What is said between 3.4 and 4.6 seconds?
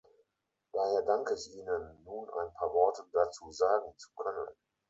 sagen zu können.